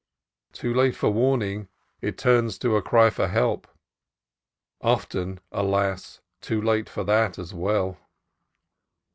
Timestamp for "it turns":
2.01-2.57